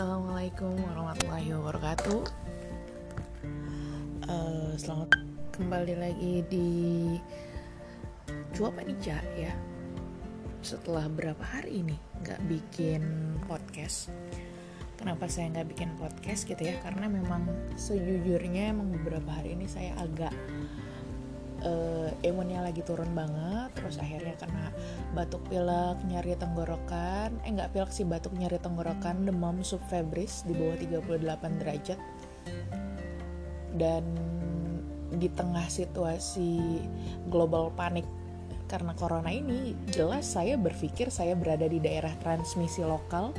Assalamualaikum 0.00 0.80
warahmatullahi 0.80 1.52
wabarakatuh. 1.60 2.20
Uh, 4.32 4.72
selamat 4.80 5.12
kembali 5.52 5.94
lagi 6.00 6.40
di 6.48 6.68
Cuap 8.56 8.80
Nica 8.80 9.20
ya. 9.36 9.52
Setelah 10.64 11.04
berapa 11.04 11.44
hari 11.44 11.84
ini 11.84 12.00
nggak 12.24 12.40
bikin 12.48 13.04
podcast. 13.44 14.08
Kenapa 14.96 15.28
saya 15.28 15.52
nggak 15.52 15.68
bikin 15.68 15.92
podcast 16.00 16.48
gitu 16.48 16.64
ya? 16.64 16.80
Karena 16.80 17.04
memang 17.04 17.44
sejujurnya 17.76 18.72
emang 18.72 18.96
beberapa 18.96 19.36
hari 19.36 19.52
ini 19.52 19.68
saya 19.68 20.00
agak 20.00 20.32
uh, 21.64 22.08
imunnya 22.24 22.64
lagi 22.64 22.80
turun 22.84 23.12
banget 23.12 23.70
terus 23.76 23.96
akhirnya 24.00 24.36
kena 24.36 24.72
batuk 25.12 25.42
pilek 25.48 25.98
nyari 26.08 26.36
tenggorokan. 26.36 27.36
Eh 27.44 27.50
nggak 27.52 27.72
pilek 27.76 27.92
sih 27.92 28.04
batuk 28.06 28.34
nyari 28.36 28.56
tenggorokan 28.60 29.28
demam 29.28 29.60
subfebris 29.64 30.44
di 30.48 30.52
bawah 30.56 30.76
38 30.76 31.60
derajat. 31.60 32.00
Dan 33.76 34.04
di 35.10 35.28
tengah 35.30 35.66
situasi 35.66 36.80
global 37.26 37.74
panik 37.74 38.06
karena 38.70 38.94
corona 38.94 39.34
ini 39.34 39.74
jelas 39.90 40.30
saya 40.30 40.54
berpikir 40.54 41.10
saya 41.10 41.34
berada 41.34 41.66
di 41.66 41.82
daerah 41.82 42.14
transmisi 42.22 42.86
lokal. 42.86 43.34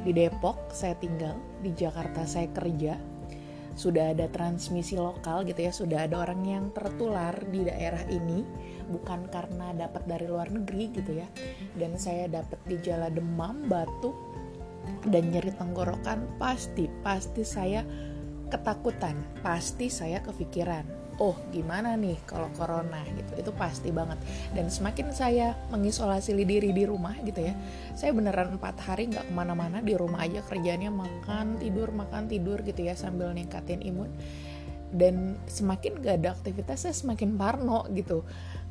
Di 0.00 0.16
Depok 0.16 0.72
saya 0.72 0.96
tinggal 0.96 1.36
di 1.60 1.76
Jakarta 1.76 2.24
saya 2.24 2.48
kerja 2.54 2.96
sudah 3.80 4.12
ada 4.12 4.28
transmisi 4.28 5.00
lokal 5.00 5.48
gitu 5.48 5.64
ya 5.64 5.72
sudah 5.72 6.04
ada 6.04 6.20
orang 6.28 6.44
yang 6.44 6.64
tertular 6.76 7.32
di 7.48 7.64
daerah 7.64 8.04
ini 8.12 8.44
bukan 8.92 9.24
karena 9.32 9.72
dapat 9.72 10.04
dari 10.04 10.28
luar 10.28 10.52
negeri 10.52 10.92
gitu 10.92 11.16
ya. 11.16 11.28
Dan 11.72 11.96
saya 11.96 12.28
dapat 12.28 12.60
gejala 12.68 13.08
demam 13.08 13.64
batuk 13.72 14.12
dan 15.08 15.32
nyeri 15.32 15.56
tenggorokan 15.56 16.28
pasti 16.36 16.92
pasti 17.00 17.40
saya 17.40 17.80
ketakutan 18.52 19.16
pasti 19.40 19.88
saya 19.88 20.20
kepikiran 20.20 20.99
oh 21.20 21.36
gimana 21.52 21.94
nih 22.00 22.16
kalau 22.24 22.48
corona 22.56 23.04
gitu. 23.12 23.32
Itu 23.36 23.52
pasti 23.52 23.92
banget. 23.92 24.16
Dan 24.56 24.72
semakin 24.72 25.12
saya 25.12 25.54
mengisolasi 25.68 26.32
diri 26.40 26.72
di 26.72 26.88
rumah 26.88 27.14
gitu 27.20 27.44
ya 27.44 27.54
saya 27.92 28.16
beneran 28.16 28.56
empat 28.56 28.80
hari 28.80 29.12
nggak 29.12 29.28
ke 29.28 29.32
mana-mana 29.36 29.84
di 29.84 29.92
rumah 29.92 30.24
aja 30.24 30.40
kerjanya 30.40 30.88
makan 30.88 31.60
tidur 31.60 31.92
makan 31.92 32.26
tidur 32.26 32.64
gitu 32.64 32.80
ya 32.80 32.96
sambil 32.96 33.30
ningkatin 33.36 33.84
imun. 33.84 34.08
Dan 34.90 35.38
semakin 35.46 36.02
gak 36.02 36.18
ada 36.18 36.34
aktivitas 36.34 36.82
saya 36.82 36.90
semakin 36.90 37.38
parno 37.38 37.86
gitu 37.94 38.26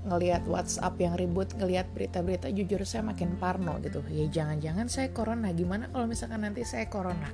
ngelihat 0.08 0.47
WhatsApp 0.47 0.95
yang 0.95 1.19
ribut, 1.19 1.52
ngelihat 1.59 1.92
berita-berita 1.92 2.47
jujur 2.55 2.80
saya 2.88 3.03
makin 3.03 3.36
parno 3.36 3.75
gitu. 3.83 4.00
Ya 4.08 4.31
jangan-jangan 4.31 4.88
saya 4.88 5.11
corona, 5.11 5.52
gimana 5.52 5.91
kalau 5.91 6.08
misalkan 6.08 6.47
nanti 6.47 6.64
saya 6.64 6.88
corona 6.88 7.28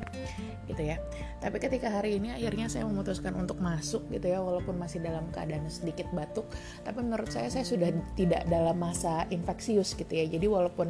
gitu 0.65 0.81
ya. 0.81 0.97
Tapi 1.37 1.61
ketika 1.61 1.93
hari 1.93 2.17
ini 2.17 2.33
akhirnya 2.33 2.65
saya 2.65 2.89
memutuskan 2.89 3.37
untuk 3.37 3.61
masuk 3.61 4.09
gitu 4.09 4.33
ya 4.33 4.41
walaupun 4.41 4.81
masih 4.81 4.97
dalam 4.97 5.29
keadaan 5.29 5.69
sedikit 5.69 6.09
batuk, 6.09 6.49
tapi 6.81 7.05
menurut 7.05 7.29
saya 7.29 7.53
saya 7.53 7.61
sudah 7.61 7.93
tidak 8.17 8.49
dalam 8.49 8.81
masa 8.81 9.29
infeksius 9.29 9.93
gitu 9.93 10.09
ya. 10.09 10.25
Jadi 10.25 10.49
walaupun 10.49 10.89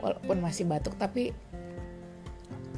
walaupun 0.00 0.36
masih 0.40 0.64
batuk 0.64 0.96
tapi 0.96 1.36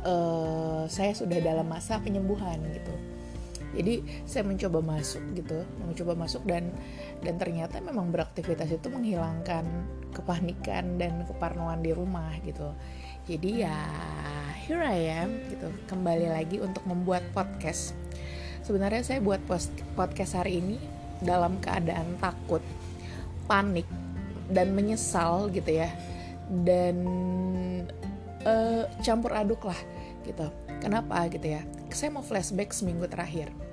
uh, 0.02 0.90
saya 0.90 1.14
sudah 1.14 1.38
dalam 1.38 1.70
masa 1.70 2.02
penyembuhan 2.02 2.58
gitu 2.74 3.13
jadi 3.74 4.00
saya 4.24 4.46
mencoba 4.46 4.78
masuk 4.80 5.22
gitu 5.34 5.66
mencoba 5.82 6.14
masuk 6.14 6.46
dan 6.46 6.70
dan 7.20 7.34
ternyata 7.36 7.82
memang 7.82 8.14
beraktivitas 8.14 8.70
itu 8.70 8.86
menghilangkan 8.86 9.66
kepanikan 10.14 10.96
dan 10.96 11.26
keparnoan 11.26 11.82
di 11.82 11.90
rumah 11.90 12.30
gitu. 12.46 12.70
Jadi 13.26 13.66
ya 13.66 13.74
here 14.62 14.80
I 14.80 15.26
am 15.26 15.42
gitu 15.50 15.68
kembali 15.90 16.30
lagi 16.30 16.62
untuk 16.62 16.86
membuat 16.86 17.26
podcast. 17.34 17.98
Sebenarnya 18.62 19.02
saya 19.04 19.20
buat 19.20 19.42
post 19.44 19.74
podcast 19.98 20.38
hari 20.38 20.62
ini 20.62 20.78
dalam 21.20 21.58
keadaan 21.60 22.16
takut 22.22 22.62
panik 23.50 23.84
dan 24.48 24.72
menyesal 24.72 25.50
gitu 25.50 25.82
ya. 25.82 25.90
Dan 26.64 26.96
uh, 28.46 28.86
campur 29.02 29.34
aduk 29.34 29.66
lah 29.66 29.80
gitu. 30.22 30.46
Kenapa 30.78 31.26
gitu 31.32 31.58
ya? 31.58 31.64
Saya 31.90 32.12
mau 32.12 32.24
flashback 32.24 32.76
seminggu 32.76 33.08
terakhir 33.08 33.63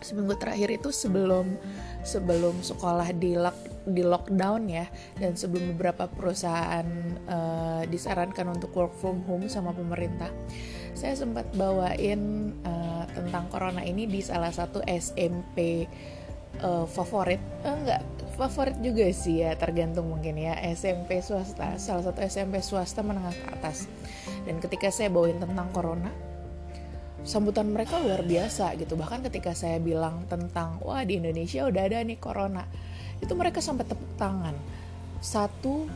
seminggu 0.00 0.36
terakhir 0.36 0.68
itu 0.72 0.88
sebelum 0.92 1.56
sebelum 2.06 2.62
sekolah 2.62 3.10
di 3.16 3.34
lock, 3.34 3.58
di 3.86 4.02
lockdown 4.02 4.62
ya. 4.70 4.86
Dan 5.18 5.34
sebelum 5.34 5.74
beberapa 5.76 6.06
perusahaan 6.10 6.86
uh, 7.26 7.82
disarankan 7.88 8.52
untuk 8.52 8.72
work 8.76 8.94
from 8.98 9.22
home 9.26 9.46
sama 9.50 9.74
pemerintah. 9.74 10.30
Saya 10.96 11.12
sempat 11.12 11.52
bawain 11.52 12.52
uh, 12.64 13.04
tentang 13.12 13.52
corona 13.52 13.84
ini 13.84 14.08
di 14.08 14.24
salah 14.24 14.48
satu 14.48 14.80
SMP 14.88 15.84
uh, 16.64 16.84
eh, 16.84 16.86
favorit. 16.88 17.42
Uh, 17.64 17.76
enggak 17.84 18.02
favorit 18.36 18.76
juga 18.84 19.08
sih 19.12 19.44
ya 19.44 19.56
tergantung 19.56 20.08
mungkin 20.08 20.36
ya. 20.40 20.56
SMP 20.72 21.20
swasta 21.20 21.76
salah 21.76 22.04
satu 22.04 22.20
SMP 22.24 22.64
swasta 22.64 23.04
menengah 23.04 23.32
ke 23.32 23.46
atas. 23.60 23.88
Dan 24.48 24.60
ketika 24.60 24.88
saya 24.88 25.12
bawain 25.12 25.36
tentang 25.36 25.68
corona 25.72 26.25
sambutan 27.26 27.68
mereka 27.74 27.98
luar 27.98 28.22
biasa 28.22 28.78
gitu. 28.78 28.94
Bahkan 28.94 29.26
ketika 29.26 29.52
saya 29.52 29.82
bilang 29.82 30.24
tentang 30.30 30.78
wah 30.80 31.02
di 31.02 31.18
Indonesia 31.18 31.66
udah 31.66 31.82
ada 31.82 31.98
nih 32.06 32.16
corona 32.22 32.62
itu 33.18 33.34
mereka 33.34 33.58
sampai 33.58 33.84
tepuk 33.84 34.14
tangan. 34.14 34.54
Satu 35.18 35.90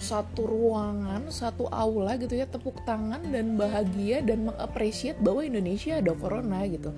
satu 0.00 0.48
ruangan 0.48 1.28
satu 1.28 1.68
aula 1.68 2.16
gitu 2.16 2.32
ya 2.32 2.48
tepuk 2.48 2.72
tangan 2.88 3.20
dan 3.20 3.60
bahagia 3.60 4.24
dan 4.24 4.48
mengapresiat 4.48 5.20
bahwa 5.20 5.46
Indonesia 5.46 6.00
ada 6.02 6.16
corona 6.18 6.66
gitu. 6.66 6.90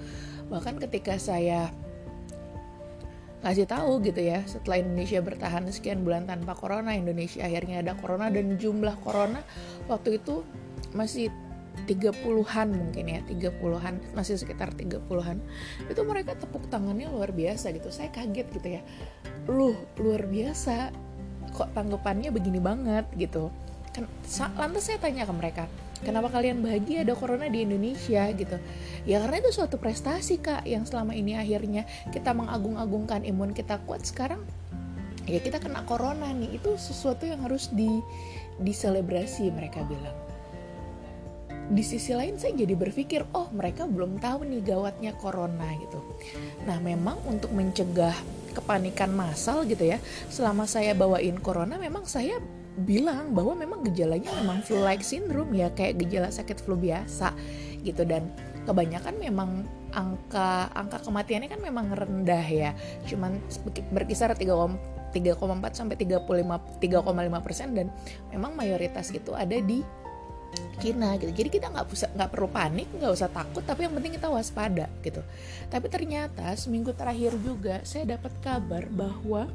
Bahkan 0.48 0.80
ketika 0.88 1.18
saya 1.20 1.68
ngasih 3.42 3.66
tahu 3.66 3.98
gitu 4.06 4.22
ya 4.22 4.46
setelah 4.46 4.78
Indonesia 4.78 5.18
bertahan 5.18 5.66
sekian 5.74 6.06
bulan 6.06 6.30
tanpa 6.30 6.54
corona 6.54 6.94
Indonesia 6.94 7.42
akhirnya 7.42 7.82
ada 7.82 7.98
corona 7.98 8.30
dan 8.30 8.54
jumlah 8.54 8.94
corona 9.02 9.42
waktu 9.90 10.22
itu 10.22 10.46
masih 10.94 11.26
30-an 11.88 12.68
mungkin 12.70 13.04
ya 13.08 13.20
30-an 13.26 14.14
masih 14.14 14.38
sekitar 14.38 14.76
30-an 14.76 15.40
itu 15.88 16.00
mereka 16.04 16.36
tepuk 16.38 16.68
tangannya 16.68 17.08
luar 17.08 17.32
biasa 17.32 17.72
gitu. 17.74 17.88
Saya 17.88 18.12
kaget 18.12 18.46
gitu 18.54 18.68
ya. 18.78 18.82
Lu 19.48 19.74
luar 19.98 20.28
biasa. 20.28 20.92
Kok 21.52 21.76
tanggapannya 21.76 22.32
begini 22.32 22.60
banget 22.62 23.04
gitu. 23.18 23.52
Kan 23.92 24.08
lantas 24.56 24.88
saya 24.88 24.96
tanya 25.02 25.28
ke 25.28 25.34
mereka 25.36 25.64
kenapa 26.02 26.28
kalian 26.34 26.60
bahagia 26.60 27.06
ada 27.06 27.14
corona 27.14 27.46
di 27.46 27.64
Indonesia? 27.64 28.28
Gitu. 28.34 28.58
Ya 29.06 29.22
karena 29.22 29.38
itu 29.40 29.50
suatu 29.54 29.78
prestasi 29.78 30.42
kak 30.42 30.66
yang 30.66 30.84
selama 30.84 31.14
ini 31.14 31.38
akhirnya 31.38 31.86
kita 32.10 32.34
mengagung-agungkan 32.34 33.22
imun 33.24 33.54
kita 33.54 33.78
kuat. 33.86 34.04
Sekarang 34.04 34.42
ya 35.24 35.38
kita 35.38 35.62
kena 35.62 35.86
corona 35.86 36.28
nih. 36.34 36.58
Itu 36.58 36.76
sesuatu 36.76 37.24
yang 37.24 37.46
harus 37.46 37.70
di 37.72 37.88
diselebrasi 38.60 39.48
mereka 39.48 39.80
bilang 39.86 40.31
di 41.72 41.80
sisi 41.80 42.12
lain 42.12 42.36
saya 42.36 42.52
jadi 42.52 42.76
berpikir 42.76 43.24
oh 43.32 43.48
mereka 43.56 43.88
belum 43.88 44.20
tahu 44.20 44.44
nih 44.44 44.60
gawatnya 44.60 45.16
corona 45.16 45.72
gitu. 45.80 46.04
Nah 46.68 46.76
memang 46.84 47.16
untuk 47.24 47.48
mencegah 47.56 48.12
kepanikan 48.52 49.16
massal 49.16 49.64
gitu 49.64 49.88
ya 49.88 49.96
selama 50.28 50.68
saya 50.68 50.92
bawain 50.92 51.40
corona 51.40 51.80
memang 51.80 52.04
saya 52.04 52.36
bilang 52.84 53.32
bahwa 53.32 53.56
memang 53.56 53.80
gejalanya 53.88 54.28
memang 54.44 54.60
flu 54.60 54.84
like 54.84 55.00
syndrome 55.00 55.52
ya 55.56 55.72
kayak 55.72 55.96
gejala 56.04 56.28
sakit 56.28 56.60
flu 56.60 56.76
biasa 56.76 57.32
gitu. 57.80 58.04
Dan 58.04 58.28
kebanyakan 58.68 59.16
memang 59.16 59.64
angka 59.96 60.68
angka 60.76 61.00
kematiannya 61.08 61.48
kan 61.48 61.60
memang 61.64 61.88
rendah 61.96 62.44
ya. 62.44 62.76
Cuman 63.08 63.40
berkisar 63.96 64.36
3,4 64.36 64.60
sampai 65.72 65.96
35 65.96 66.20
3,5 66.80 67.44
persen 67.44 67.72
dan 67.72 67.88
memang 68.28 68.52
mayoritas 68.52 69.08
itu 69.12 69.32
ada 69.32 69.56
di 69.56 69.80
Cina 70.82 71.14
gitu. 71.14 71.30
Jadi 71.30 71.48
kita 71.48 71.70
nggak 71.70 71.86
usah 71.88 72.10
nggak 72.10 72.30
perlu 72.34 72.48
panik, 72.50 72.88
nggak 72.90 73.12
usah 73.14 73.30
takut, 73.30 73.62
tapi 73.62 73.86
yang 73.86 73.94
penting 73.94 74.18
kita 74.18 74.26
waspada 74.26 74.90
gitu. 75.06 75.22
Tapi 75.70 75.86
ternyata 75.86 76.50
seminggu 76.58 76.90
terakhir 76.90 77.38
juga 77.38 77.80
saya 77.86 78.18
dapat 78.18 78.32
kabar 78.42 78.84
bahwa 78.90 79.46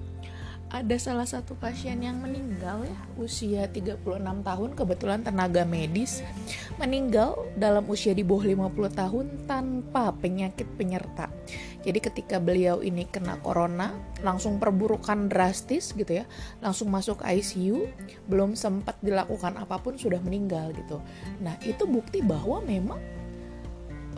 ada 0.68 1.00
salah 1.00 1.24
satu 1.24 1.56
pasien 1.56 2.04
yang 2.04 2.20
meninggal 2.20 2.84
ya 2.84 3.00
usia 3.16 3.72
36 3.72 4.04
tahun 4.20 4.70
kebetulan 4.76 5.24
tenaga 5.24 5.64
medis 5.64 6.20
meninggal 6.76 7.40
dalam 7.56 7.88
usia 7.88 8.12
di 8.12 8.20
bawah 8.20 8.44
50 8.68 8.92
tahun 8.92 9.26
tanpa 9.48 10.12
penyakit 10.20 10.68
penyerta. 10.76 11.32
Jadi 11.88 12.04
ketika 12.04 12.44
beliau 12.44 12.84
ini 12.84 13.08
kena 13.08 13.40
corona 13.40 13.96
langsung 14.20 14.60
perburukan 14.60 15.32
drastis 15.32 15.96
gitu 15.96 16.20
ya, 16.20 16.28
langsung 16.60 16.92
masuk 16.92 17.24
ICU, 17.24 17.88
belum 18.28 18.60
sempat 18.60 19.00
dilakukan 19.00 19.56
apa 19.56 19.80
pun 19.80 19.96
sudah 19.96 20.20
meninggal 20.20 20.76
gitu. 20.76 21.00
Nah, 21.40 21.56
itu 21.64 21.88
bukti 21.88 22.20
bahwa 22.20 22.60
memang 22.60 23.00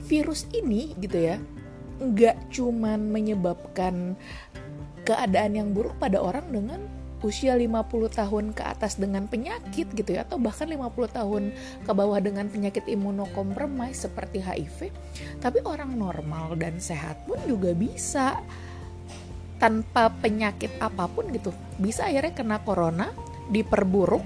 virus 0.09 0.49
ini 0.57 0.97
gitu 0.97 1.21
ya 1.21 1.37
nggak 1.99 2.49
cuman 2.49 3.11
menyebabkan 3.11 4.15
keadaan 5.03 5.51
yang 5.53 5.69
buruk 5.75 5.93
pada 5.99 6.17
orang 6.23 6.47
dengan 6.49 6.79
usia 7.19 7.51
50 7.55 7.83
tahun 8.15 8.45
ke 8.55 8.63
atas 8.63 8.95
dengan 8.95 9.27
penyakit 9.27 9.91
gitu 9.91 10.15
ya 10.15 10.23
atau 10.23 10.39
bahkan 10.39 10.67
50 10.67 11.17
tahun 11.19 11.43
ke 11.83 11.91
bawah 11.91 12.19
dengan 12.23 12.47
penyakit 12.47 12.87
imunokompromis 12.87 14.07
seperti 14.07 14.39
HIV 14.39 14.93
tapi 15.43 15.59
orang 15.67 15.95
normal 15.95 16.55
dan 16.55 16.79
sehat 16.79 17.23
pun 17.27 17.39
juga 17.47 17.75
bisa. 17.75 18.39
Tanpa 19.59 20.07
penyakit 20.07 20.79
apa 20.79 21.11
pun 21.11 21.27
gitu 21.35 21.51
bisa 21.75 22.07
akhirnya 22.07 22.31
kena 22.31 22.63
corona 22.63 23.11
diperburuk 23.51 24.23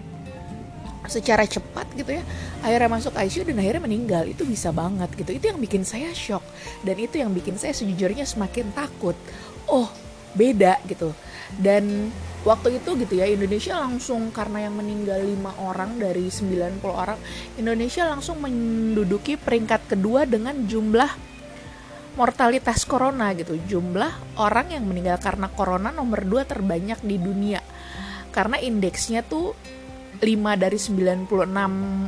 secara 1.10 1.42
cepat 1.50 1.90
gitu 1.98 2.22
ya 2.22 2.24
akhirnya 2.62 2.90
masuk 2.94 3.18
ICU 3.18 3.50
dan 3.50 3.58
akhirnya 3.58 3.82
meninggal. 3.82 4.30
Itu 4.30 4.46
bisa 4.46 4.70
banget 4.70 5.10
gitu. 5.18 5.34
Itu 5.34 5.50
yang 5.50 5.58
bikin 5.58 5.82
saya 5.90 6.14
shock. 6.14 6.46
Dan 6.86 7.02
itu 7.02 7.18
yang 7.18 7.34
bikin 7.34 7.58
saya 7.58 7.74
sejujurnya 7.74 8.30
semakin 8.30 8.70
takut. 8.78 9.18
Oh 9.66 9.90
beda 10.38 10.82
gitu 10.90 11.14
dan 11.62 12.10
waktu 12.44 12.82
itu 12.82 12.98
gitu 13.00 13.14
ya 13.18 13.26
Indonesia 13.30 13.80
langsung 13.80 14.34
karena 14.34 14.68
yang 14.68 14.76
meninggal 14.76 15.22
lima 15.24 15.56
orang 15.64 15.96
dari 15.96 16.28
90 16.28 16.84
orang 16.84 17.20
Indonesia 17.56 18.04
langsung 18.10 18.44
menduduki 18.44 19.40
peringkat 19.40 19.96
kedua 19.96 20.28
dengan 20.28 20.68
jumlah 20.68 21.34
mortalitas 22.14 22.86
corona 22.86 23.34
gitu. 23.34 23.58
Jumlah 23.58 24.38
orang 24.38 24.74
yang 24.74 24.86
meninggal 24.86 25.18
karena 25.18 25.50
corona 25.50 25.90
nomor 25.90 26.22
dua 26.26 26.46
terbanyak 26.46 27.02
di 27.02 27.18
dunia. 27.18 27.62
Karena 28.34 28.58
indeksnya 28.58 29.22
tuh 29.26 29.54
5 30.24 30.56
dari 30.56 30.80
96 30.80 31.28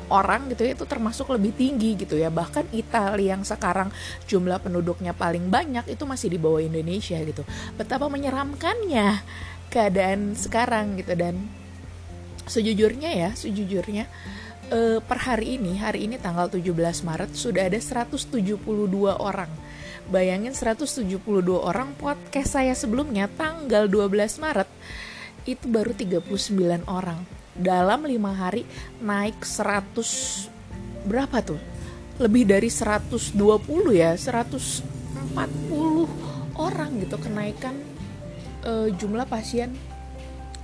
orang 0.08 0.42
gitu 0.48 0.62
ya 0.64 0.72
itu 0.72 0.86
termasuk 0.88 1.36
lebih 1.36 1.52
tinggi 1.52 2.00
gitu 2.00 2.16
ya. 2.16 2.32
Bahkan 2.32 2.72
Italia 2.72 3.36
yang 3.36 3.44
sekarang 3.44 3.92
jumlah 4.24 4.64
penduduknya 4.64 5.12
paling 5.12 5.52
banyak 5.52 5.84
itu 5.92 6.08
masih 6.08 6.32
di 6.32 6.40
bawah 6.40 6.64
Indonesia 6.64 7.20
gitu. 7.20 7.44
Betapa 7.76 8.08
menyeramkannya 8.08 9.20
keadaan 9.68 10.40
sekarang 10.40 10.96
gitu. 11.04 11.12
Dan 11.20 11.44
sejujurnya 12.48 13.12
ya 13.12 13.30
sejujurnya 13.36 14.08
eh, 14.72 15.00
per 15.04 15.20
hari 15.20 15.60
ini 15.60 15.76
hari 15.76 16.08
ini 16.08 16.16
tanggal 16.16 16.48
17 16.48 16.72
Maret 17.04 17.36
sudah 17.36 17.68
ada 17.68 17.78
172 17.78 18.64
orang. 19.20 19.52
Bayangin 20.06 20.54
172 20.54 21.20
orang 21.60 21.92
podcast 22.00 22.56
saya 22.56 22.78
sebelumnya 22.78 23.28
tanggal 23.28 23.90
12 23.90 24.40
Maret 24.40 24.70
itu 25.50 25.66
baru 25.66 25.92
39 25.98 26.86
orang 26.86 27.35
dalam 27.56 28.04
lima 28.04 28.36
hari 28.36 28.68
naik 29.00 29.44
100 29.44 31.07
berapa 31.07 31.40
tuh? 31.42 31.60
Lebih 32.19 32.48
dari 32.48 32.72
120 32.72 33.36
ya 33.92 34.16
140 34.16 35.36
orang 36.56 36.92
gitu 37.04 37.18
kenaikan 37.19 37.75
uh, 38.63 38.88
jumlah 38.96 39.28
pasien 39.28 39.75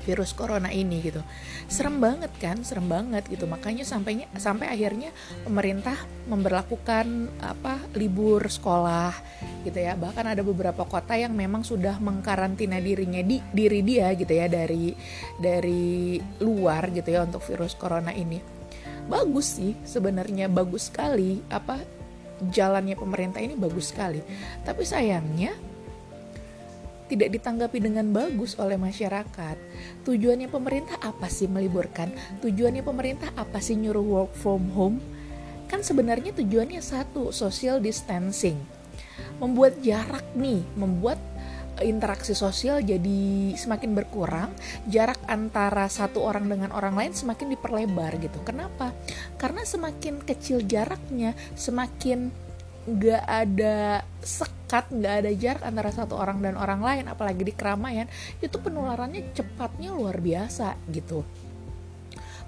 virus 0.01 0.33
corona 0.33 0.73
ini 0.73 0.99
gitu. 1.01 1.21
Serem 1.69 2.01
banget 2.01 2.33
kan? 2.41 2.61
Serem 2.65 2.89
banget 2.89 3.25
gitu. 3.29 3.45
Makanya 3.45 3.85
sampainya 3.85 4.27
sampai 4.35 4.67
akhirnya 4.69 5.13
pemerintah 5.45 5.95
memberlakukan 6.27 7.31
apa 7.41 7.79
libur 7.95 8.43
sekolah 8.45 9.13
gitu 9.63 9.79
ya. 9.79 9.93
Bahkan 9.95 10.35
ada 10.35 10.41
beberapa 10.41 10.83
kota 10.85 11.15
yang 11.15 11.31
memang 11.31 11.61
sudah 11.61 12.01
mengkarantina 12.01 12.81
dirinya 12.81 13.21
di 13.21 13.39
diri 13.53 13.81
dia 13.85 14.11
gitu 14.17 14.33
ya 14.33 14.49
dari 14.49 14.93
dari 15.39 16.17
luar 16.41 16.91
gitu 16.91 17.09
ya 17.09 17.23
untuk 17.23 17.45
virus 17.45 17.77
corona 17.77 18.11
ini. 18.11 18.41
Bagus 19.05 19.57
sih 19.57 19.73
sebenarnya 19.81 20.47
bagus 20.47 20.93
sekali 20.93 21.41
apa 21.49 21.77
jalannya 22.41 22.97
pemerintah 22.97 23.41
ini 23.41 23.53
bagus 23.53 23.93
sekali. 23.93 24.21
Tapi 24.65 24.81
sayangnya 24.81 25.70
tidak 27.11 27.35
ditanggapi 27.35 27.83
dengan 27.83 28.07
bagus 28.15 28.55
oleh 28.55 28.79
masyarakat. 28.79 29.59
Tujuannya 30.07 30.47
pemerintah 30.47 30.95
apa 31.03 31.27
sih 31.27 31.51
meliburkan? 31.51 32.07
Tujuannya 32.39 32.79
pemerintah 32.87 33.35
apa 33.35 33.59
sih 33.59 33.75
nyuruh 33.75 34.07
work 34.07 34.31
from 34.39 34.71
home? 34.71 35.03
Kan 35.67 35.83
sebenarnya 35.83 36.31
tujuannya 36.31 36.79
satu, 36.79 37.35
social 37.35 37.83
distancing. 37.83 38.55
Membuat 39.43 39.83
jarak 39.83 40.23
nih, 40.39 40.63
membuat 40.79 41.19
interaksi 41.83 42.31
sosial 42.31 42.79
jadi 42.79 43.55
semakin 43.57 43.91
berkurang, 43.91 44.53
jarak 44.87 45.17
antara 45.27 45.89
satu 45.91 46.23
orang 46.23 46.47
dengan 46.47 46.69
orang 46.71 46.95
lain 46.95 47.11
semakin 47.11 47.51
diperlebar 47.57 48.21
gitu. 48.21 48.39
Kenapa? 48.47 48.95
Karena 49.35 49.65
semakin 49.67 50.21
kecil 50.23 50.63
jaraknya, 50.63 51.35
semakin 51.57 52.31
nggak 52.81 53.23
ada 53.29 54.01
sekat 54.25 54.89
nggak 54.89 55.15
ada 55.21 55.31
jarak 55.37 55.63
antara 55.67 55.91
satu 55.93 56.17
orang 56.17 56.41
dan 56.41 56.57
orang 56.57 56.81
lain 56.81 57.05
apalagi 57.05 57.45
di 57.45 57.53
keramaian 57.53 58.09
itu 58.41 58.57
penularannya 58.57 59.35
cepatnya 59.37 59.93
luar 59.93 60.17
biasa 60.17 60.77
gitu. 60.89 61.21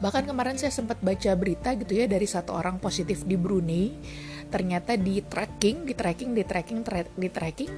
Bahkan 0.01 0.25
kemarin 0.25 0.57
saya 0.57 0.73
sempat 0.73 0.99
baca 0.99 1.31
berita 1.37 1.71
gitu 1.77 1.93
ya 1.93 2.09
dari 2.09 2.25
satu 2.25 2.51
orang 2.57 2.81
positif 2.81 3.23
di 3.23 3.37
Brunei 3.37 3.93
ternyata 4.49 4.93
di 4.93 5.17
tracking 5.21 5.81
di 5.85 5.93
tracking 5.97 6.29
di 6.37 6.43
tracking 6.45 6.79
di 7.17 7.29
tracking 7.29 7.71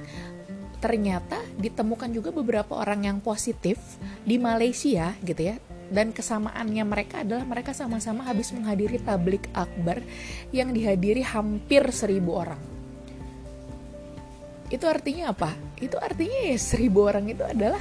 ternyata 0.76 1.40
ditemukan 1.56 2.12
juga 2.12 2.30
beberapa 2.36 2.76
orang 2.76 3.08
yang 3.08 3.18
positif 3.24 3.80
di 4.28 4.36
Malaysia 4.36 5.16
gitu 5.24 5.40
ya 5.40 5.56
dan 5.90 6.10
kesamaannya 6.10 6.84
mereka 6.86 7.22
adalah 7.22 7.46
mereka 7.46 7.70
sama-sama 7.70 8.26
habis 8.26 8.50
menghadiri 8.50 8.98
tablik 9.02 9.46
akbar 9.54 10.02
yang 10.50 10.74
dihadiri 10.74 11.22
hampir 11.22 11.86
seribu 11.94 12.42
orang. 12.42 12.60
Itu 14.66 14.90
artinya 14.90 15.30
apa? 15.30 15.54
Itu 15.78 15.94
artinya 16.02 16.50
ya 16.50 16.58
seribu 16.58 17.06
orang 17.06 17.30
itu 17.30 17.46
adalah 17.46 17.78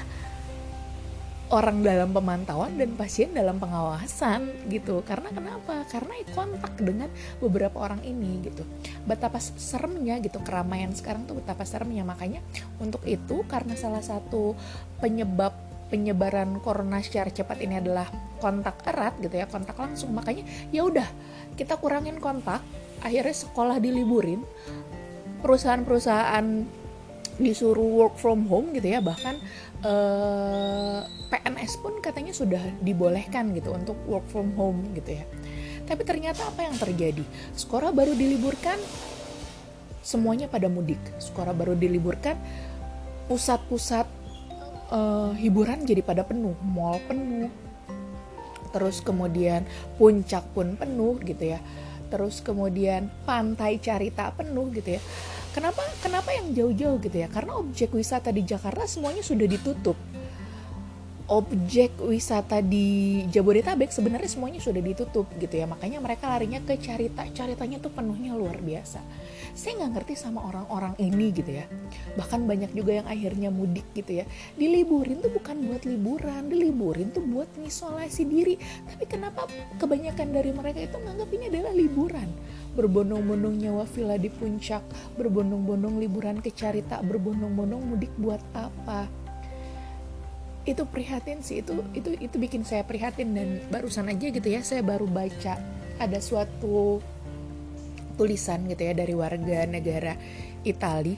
orang 1.53 1.85
dalam 1.85 2.09
pemantauan 2.09 2.73
dan 2.73 2.97
pasien 2.97 3.33
dalam 3.33 3.61
pengawasan 3.61 4.69
gitu. 4.69 5.05
Karena 5.05 5.29
kenapa? 5.29 5.85
Karena 5.89 6.13
kontak 6.33 6.73
dengan 6.77 7.09
beberapa 7.37 7.81
orang 7.81 8.01
ini 8.01 8.41
gitu. 8.45 8.65
Betapa 9.05 9.37
seremnya 9.41 10.17
gitu 10.21 10.41
keramaian 10.41 10.93
sekarang 10.93 11.29
tuh 11.29 11.41
betapa 11.41 11.65
seremnya 11.65 12.05
makanya 12.05 12.41
untuk 12.81 13.01
itu 13.05 13.45
karena 13.45 13.77
salah 13.77 14.01
satu 14.01 14.57
penyebab 15.01 15.75
penyebaran 15.87 16.57
corona 16.61 16.99
secara 17.01 17.29
cepat 17.29 17.61
ini 17.61 17.77
adalah 17.77 18.09
kontak 18.41 18.81
erat 18.85 19.15
gitu 19.21 19.35
ya 19.37 19.45
kontak 19.45 19.77
langsung. 19.77 20.11
Makanya 20.13 20.43
ya 20.73 20.85
udah 20.85 21.07
kita 21.55 21.77
kurangin 21.77 22.17
kontak 22.19 22.61
akhirnya 23.03 23.35
sekolah 23.35 23.77
diliburin 23.77 24.41
perusahaan-perusahaan 25.45 26.45
disuruh 27.35 28.07
work 28.07 28.15
from 28.15 28.47
home 28.47 28.71
gitu 28.71 28.95
ya 28.95 29.03
bahkan 29.03 29.35
eh, 29.83 30.99
PNS 31.27 31.83
pun 31.83 31.99
katanya 31.99 32.31
sudah 32.31 32.63
dibolehkan 32.79 33.51
gitu 33.51 33.75
untuk 33.75 33.99
work 34.07 34.25
from 34.31 34.55
home 34.55 34.95
gitu 34.95 35.19
ya. 35.19 35.25
Tapi 35.86 36.01
ternyata 36.01 36.50
apa 36.50 36.65
yang 36.65 36.75
terjadi? 36.79 37.21
Sekolah 37.53 37.93
baru 37.93 38.17
diliburkan 38.17 38.79
semuanya 40.01 40.50
pada 40.50 40.65
mudik. 40.65 41.01
Sekolah 41.21 41.53
baru 41.53 41.77
diliburkan 41.77 42.33
pusat-pusat 43.29 44.25
uh, 44.92 45.32
hiburan 45.38 45.86
jadi 45.86 46.01
pada 46.01 46.25
penuh, 46.25 46.58
mall 46.62 47.00
penuh, 47.06 47.50
terus 48.74 49.00
kemudian 49.00 49.63
puncak 49.96 50.44
pun 50.51 50.75
penuh 50.75 51.22
gitu 51.24 51.56
ya, 51.56 51.60
terus 52.12 52.42
kemudian 52.44 53.08
pantai 53.24 53.80
Carita 53.80 54.34
penuh 54.36 54.70
gitu 54.75 54.98
ya. 54.98 55.01
Kenapa 55.56 55.80
kenapa 56.04 56.36
yang 56.36 56.51
jauh-jauh 56.51 57.00
gitu 57.00 57.15
ya? 57.15 57.32
Karena 57.32 57.56
objek 57.56 57.96
wisata 57.96 58.27
di 58.27 58.44
Jakarta 58.44 58.84
semuanya 58.84 59.24
sudah 59.24 59.48
ditutup 59.48 59.96
objek 61.25 61.98
wisata 62.05 62.62
di 62.62 63.25
Jabodetabek 63.34 63.89
sebenarnya 63.89 64.29
semuanya 64.29 64.62
sudah 64.62 64.77
ditutup 64.77 65.25
gitu 65.41 65.58
ya. 65.58 65.65
Makanya 65.65 65.98
mereka 65.98 66.29
larinya 66.29 66.62
ke 66.62 66.77
Carita. 66.77 67.25
Caritanya 67.34 67.82
tuh 67.82 67.89
penuhnya 67.89 68.38
luar 68.38 68.62
biasa. 68.62 69.01
Saya 69.58 69.82
nggak 69.82 69.91
ngerti 69.98 70.13
sama 70.20 70.46
orang-orang 70.46 70.94
ini 71.01 71.34
gitu 71.34 71.50
ya. 71.50 71.65
Bahkan 72.13 72.46
banyak 72.46 72.72
juga 72.77 73.01
yang 73.01 73.08
akhirnya 73.10 73.50
mudik 73.50 73.89
gitu 73.98 74.22
ya. 74.22 74.25
Diliburin 74.53 75.25
tuh 75.25 75.34
bukan 75.34 75.65
buat 75.65 75.82
liburan 75.89 76.46
diliburin 76.46 77.10
tuh 77.10 77.25
buat 77.25 77.50
ngisolasi 77.58 78.24
diri. 78.29 78.55
Tapi 78.86 79.10
kenapa 79.10 79.50
kebanyakan 79.82 80.29
dari 80.29 80.53
mereka 80.53 80.79
itu 80.86 80.96
menganggap 81.01 81.29
ini 81.34 81.46
adalah 81.50 81.74
liburan? 81.74 82.29
Berbondong-bondong 82.77 83.55
nyawa 83.65 83.88
villa 83.89 84.20
di 84.20 84.29
puncak 84.29 84.84
berbondong-bondong 85.15 85.96
liburan 85.98 86.44
ke 86.44 86.51
Carita 86.51 87.00
berbondong-bondong 87.00 87.82
mudik 87.88 88.12
buat 88.20 88.44
apa 88.51 89.25
itu 90.65 90.81
prihatin 90.89 91.45
sih 91.45 91.62
itu 91.62 91.77
itu 91.93 92.10
itu 92.17 92.36
bikin 92.41 92.65
saya 92.65 92.81
prihatin 92.81 93.38
dan 93.38 93.62
barusan 93.69 94.10
aja 94.10 94.34
gitu 94.34 94.48
ya 94.50 94.65
saya 94.65 94.81
baru 94.81 95.05
baca 95.05 95.62
ada 96.01 96.19
suatu 96.19 97.00
tulisan 98.15 98.65
gitu 98.72 98.81
ya 98.81 98.93
dari 98.95 99.13
warga 99.13 99.67
negara 99.67 100.15
Itali. 100.65 101.15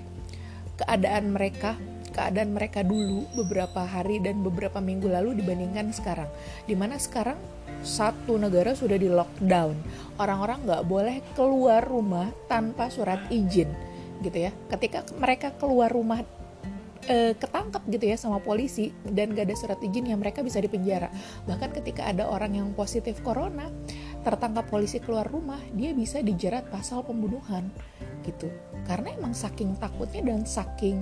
Keadaan 0.78 1.34
mereka 1.34 1.78
keadaan 2.14 2.58
mereka 2.58 2.82
dulu 2.82 3.30
beberapa 3.38 3.86
hari 3.86 4.18
dan 4.18 4.42
beberapa 4.42 4.82
minggu 4.82 5.06
lalu 5.06 5.38
dibandingkan 5.38 5.94
sekarang. 5.94 6.30
Di 6.66 6.74
mana 6.74 6.98
sekarang 6.98 7.38
satu 7.86 8.42
negara 8.42 8.74
sudah 8.74 8.98
di 8.98 9.10
lockdown. 9.10 9.78
Orang-orang 10.18 10.66
nggak 10.66 10.84
boleh 10.86 11.18
keluar 11.38 11.86
rumah 11.86 12.30
tanpa 12.50 12.90
surat 12.90 13.22
izin 13.30 13.70
gitu 14.26 14.50
ya. 14.50 14.52
Ketika 14.70 15.06
mereka 15.18 15.54
keluar 15.56 15.94
rumah 15.94 16.26
uh, 17.08 17.34
ketangkap 17.34 17.84
gitu 17.88 18.06
ya 18.08 18.18
sama 18.20 18.44
polisi 18.44 18.92
dan 19.08 19.34
gak 19.34 19.50
ada 19.50 19.56
surat 19.58 19.80
izin 19.82 20.14
yang 20.14 20.20
mereka 20.20 20.44
bisa 20.44 20.60
dipenjara. 20.62 21.10
Bahkan 21.48 21.74
ketika 21.82 22.08
ada 22.08 22.28
orang 22.28 22.56
yang 22.56 22.68
positif 22.76 23.24
corona 23.24 23.72
tertangkap 24.22 24.68
polisi 24.68 25.00
keluar 25.00 25.26
rumah 25.28 25.60
dia 25.74 25.96
bisa 25.96 26.20
dijerat 26.20 26.68
pasal 26.68 27.02
pembunuhan 27.04 27.72
gitu. 28.28 28.52
Karena 28.86 29.16
emang 29.16 29.32
saking 29.32 29.80
takutnya 29.80 30.22
dan 30.24 30.44
saking 30.44 31.02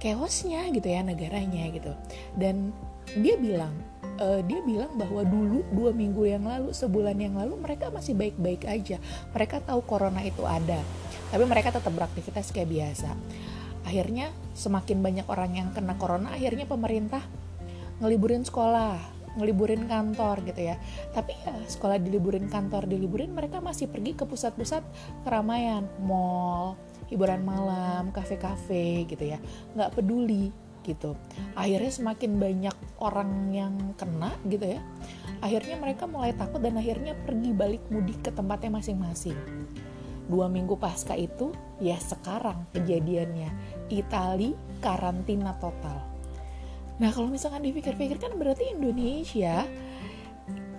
chaosnya 0.00 0.68
gitu 0.72 0.88
ya 0.88 1.00
negaranya 1.04 1.68
gitu. 1.72 1.92
Dan 2.36 2.72
dia 3.20 3.38
bilang 3.38 3.72
uh, 4.18 4.40
dia 4.44 4.60
bilang 4.64 4.96
bahwa 4.96 5.22
dulu 5.22 5.62
dua 5.72 5.92
minggu 5.92 6.26
yang 6.26 6.44
lalu 6.48 6.72
sebulan 6.72 7.16
yang 7.20 7.36
lalu 7.36 7.54
mereka 7.60 7.92
masih 7.92 8.16
baik-baik 8.16 8.64
aja. 8.64 8.96
Mereka 9.36 9.64
tahu 9.68 9.84
corona 9.84 10.24
itu 10.24 10.42
ada 10.44 10.80
tapi 11.26 11.42
mereka 11.42 11.74
tetap 11.74 11.90
beraktivitas 11.90 12.54
kayak 12.54 12.70
biasa 12.70 13.10
akhirnya 13.86 14.34
semakin 14.58 14.98
banyak 14.98 15.26
orang 15.30 15.54
yang 15.54 15.68
kena 15.70 15.94
corona 15.94 16.34
akhirnya 16.34 16.66
pemerintah 16.66 17.22
ngeliburin 18.02 18.42
sekolah 18.42 18.98
ngeliburin 19.36 19.84
kantor 19.84 20.42
gitu 20.48 20.72
ya. 20.72 20.80
Tapi 21.12 21.36
ya 21.36 21.52
sekolah 21.68 22.00
diliburin 22.00 22.48
kantor 22.48 22.88
diliburin 22.88 23.36
mereka 23.36 23.60
masih 23.60 23.86
pergi 23.86 24.16
ke 24.16 24.24
pusat-pusat 24.24 24.80
keramaian. 25.28 25.84
Mall 26.00 26.74
hiburan 27.12 27.44
malam 27.44 28.10
kafe-kafe 28.16 29.04
gitu 29.06 29.36
ya. 29.36 29.38
Nggak 29.76 29.92
peduli 29.92 30.48
gitu. 30.88 31.20
Akhirnya 31.52 31.92
semakin 31.92 32.32
banyak 32.40 32.76
orang 32.96 33.52
yang 33.52 33.74
kena 34.00 34.32
gitu 34.48 34.72
ya 34.76 34.80
akhirnya 35.40 35.76
mereka 35.76 36.08
mulai 36.08 36.32
takut 36.32 36.60
dan 36.62 36.80
akhirnya 36.80 37.12
pergi 37.26 37.50
balik 37.52 37.82
mudik 37.92 38.24
ke 38.24 38.30
tempatnya 38.32 38.72
masing-masing 38.72 39.36
dua 40.26 40.50
minggu 40.50 40.74
pasca 40.78 41.14
itu 41.14 41.54
ya 41.78 41.98
sekarang 41.98 42.66
kejadiannya. 42.74 43.50
Itali 43.90 44.52
karantina 44.82 45.54
total. 45.62 46.02
Nah 46.96 47.10
kalau 47.12 47.28
misalkan 47.28 47.62
dipikir-pikir 47.62 48.18
kan 48.18 48.34
berarti 48.34 48.74
Indonesia 48.74 49.62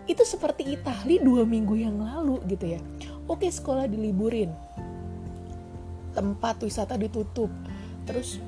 itu 0.07 0.23
seperti 0.23 0.75
Itali 0.75 1.19
dua 1.19 1.43
minggu 1.43 1.75
yang 1.75 1.99
lalu 1.99 2.39
gitu 2.47 2.75
ya. 2.75 2.81
Oke 3.27 3.51
sekolah 3.51 3.87
diliburin. 3.87 4.51
Tempat 6.15 6.63
wisata 6.63 6.95
ditutup. 6.97 7.51
Terus 8.07 8.39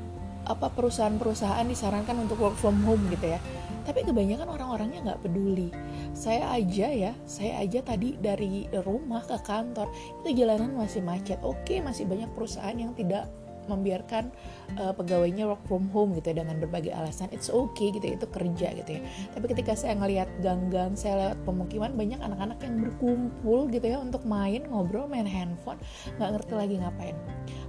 apa 0.49 0.73
perusahaan-perusahaan 0.73 1.63
disarankan 1.69 2.25
untuk 2.25 2.41
work 2.41 2.57
from 2.57 2.81
home 2.83 3.05
gitu 3.13 3.37
ya. 3.37 3.39
Tapi 3.85 4.05
kebanyakan 4.05 4.49
orang-orangnya 4.49 4.99
nggak 5.05 5.21
peduli. 5.23 5.69
Saya 6.11 6.49
aja 6.51 6.89
ya 6.89 7.11
saya 7.29 7.61
aja 7.61 7.85
tadi 7.85 8.17
dari 8.17 8.65
rumah 8.81 9.21
ke 9.23 9.37
kantor 9.45 9.87
itu 10.25 10.43
jalanan 10.43 10.73
masih 10.73 11.05
macet. 11.05 11.37
Oke 11.45 11.79
masih 11.79 12.09
banyak 12.09 12.29
perusahaan 12.33 12.75
yang 12.75 12.91
tidak 12.97 13.29
membiarkan 13.69 14.33
uh, 14.81 14.93
pegawainya 14.97 15.45
work 15.45 15.61
from 15.69 15.85
home 15.93 16.17
gitu 16.17 16.33
ya 16.33 16.41
dengan 16.41 16.57
berbagai 16.57 16.89
alasan 16.89 17.29
it's 17.29 17.53
okay 17.53 17.93
gitu 17.93 18.03
ya 18.03 18.13
itu 18.17 18.27
kerja 18.27 18.67
gitu 18.81 18.91
ya. 18.97 19.01
Tapi 19.37 19.45
ketika 19.53 19.77
saya 19.77 19.93
ngelihat 20.01 20.29
gang-gang 20.41 20.97
saya 20.97 21.13
lewat 21.29 21.37
pemukiman 21.45 21.93
banyak 21.93 22.19
anak-anak 22.19 22.57
yang 22.65 22.75
berkumpul 22.81 23.69
gitu 23.69 23.85
ya 23.85 24.01
untuk 24.01 24.25
main 24.25 24.65
ngobrol 24.67 25.05
main 25.05 25.29
handphone 25.29 25.77
nggak 26.17 26.29
ngerti 26.41 26.53
lagi 26.57 26.75
ngapain. 26.81 27.15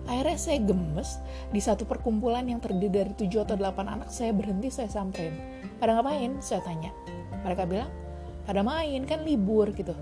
Akhirnya 0.09 0.38
saya 0.40 0.59
gemes 0.64 1.21
di 1.52 1.61
satu 1.61 1.85
perkumpulan 1.85 2.49
yang 2.49 2.59
terdiri 2.59 2.90
dari 2.90 3.12
7 3.14 3.47
atau 3.47 3.54
8 3.54 3.87
anak 3.87 4.09
saya 4.09 4.33
berhenti 4.33 4.73
saya 4.73 4.88
samperin. 4.90 5.37
Pada 5.78 6.00
ngapain? 6.00 6.40
Saya 6.40 6.64
tanya. 6.64 6.90
Mereka 7.45 7.69
bilang 7.69 7.90
pada 8.49 8.66
main 8.66 9.07
kan 9.07 9.23
libur 9.23 9.71
gitu. 9.76 9.95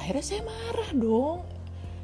Akhirnya 0.00 0.24
saya 0.24 0.42
marah 0.42 0.90
dong 0.96 1.59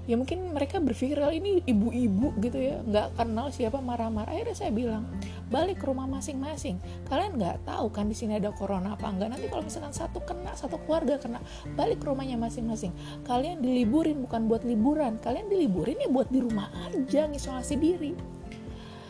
ya 0.07 0.15
mungkin 0.15 0.55
mereka 0.55 0.79
berpikir 0.79 1.19
kalau 1.19 1.35
ini 1.35 1.61
ibu-ibu 1.67 2.39
gitu 2.39 2.59
ya. 2.59 2.79
Nggak 2.87 3.19
kenal 3.19 3.51
siapa 3.51 3.83
marah-marah. 3.83 4.31
Akhirnya 4.31 4.55
saya 4.55 4.71
bilang 4.71 5.07
balik 5.51 5.83
ke 5.83 5.87
rumah 5.91 6.07
masing-masing. 6.07 6.79
Kalian 7.11 7.37
nggak 7.37 7.67
tahu 7.67 7.91
kan 7.91 8.07
di 8.07 8.15
sini 8.15 8.39
ada 8.39 8.55
corona 8.55 8.95
apa 8.95 9.11
enggak 9.11 9.35
nanti 9.35 9.51
kalau 9.51 9.67
misalkan 9.67 9.91
satu 9.91 10.23
kena 10.23 10.55
satu 10.55 10.79
keluarga 10.87 11.19
kena 11.19 11.43
balik 11.75 12.01
ke 12.03 12.07
rumahnya 12.07 12.39
masing-masing. 12.39 12.95
Kalian 13.27 13.61
diliburin 13.61 14.23
bukan 14.23 14.47
buat 14.47 14.63
liburan. 14.63 15.19
Kalian 15.19 15.51
diliburin 15.51 15.99
ya 15.99 16.09
buat 16.09 16.31
di 16.31 16.39
rumah 16.39 16.71
aja 16.87 17.27
ngisolasi 17.27 17.75
diri. 17.77 18.13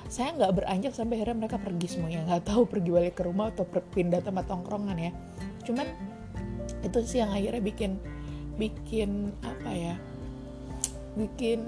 Saya 0.09 0.33
nggak 0.33 0.53
beranjak 0.65 0.93
sampai 0.97 1.21
akhirnya 1.21 1.45
mereka 1.45 1.59
pergi 1.61 1.87
semuanya. 1.93 2.25
Nggak 2.25 2.43
tahu 2.49 2.63
pergi 2.65 2.91
balik 2.91 3.15
ke 3.21 3.23
rumah 3.29 3.53
atau 3.53 3.69
pindah 3.69 4.25
tempat 4.25 4.49
tongkrongan 4.49 4.97
ya. 4.97 5.13
Cuman 5.67 5.87
itu 6.81 6.99
sih 7.05 7.19
yang 7.19 7.35
akhirnya 7.35 7.61
bikin 7.61 7.99
bikin 8.57 9.37
apa 9.45 9.71
ya 9.75 9.95
bikin 11.17 11.65